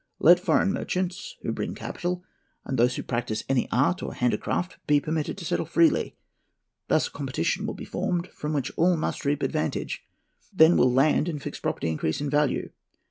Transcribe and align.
Let 0.17 0.39
foreign 0.39 0.73
merchants, 0.73 1.35
who 1.43 1.51
bring 1.51 1.75
capital, 1.75 2.23
and 2.65 2.75
those 2.75 2.95
who 2.95 3.03
practise 3.03 3.43
any 3.47 3.69
art 3.71 4.01
or 4.01 4.15
handicraft, 4.15 4.77
be 4.87 4.99
permitted 4.99 5.37
to 5.37 5.45
settle 5.45 5.67
freely. 5.67 6.15
Thus 6.87 7.07
a 7.07 7.11
competition 7.11 7.67
will 7.67 7.75
be 7.75 7.85
formed, 7.85 8.25
from 8.29 8.51
which 8.51 8.71
all 8.77 8.97
must 8.97 9.25
reap 9.25 9.43
advantage. 9.43 10.03
Then 10.51 10.75
will 10.75 10.91
land 10.91 11.29
and 11.29 11.39
fixed 11.39 11.61
property 11.61 11.87
increase 11.87 12.19
in 12.19 12.31
value. 12.31 12.71